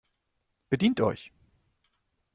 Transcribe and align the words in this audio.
Bedient 0.71 0.99
euch! 0.99 1.31